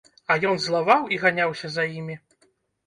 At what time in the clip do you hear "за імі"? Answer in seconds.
1.77-2.15